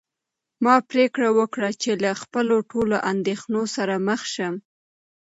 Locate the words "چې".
1.81-1.91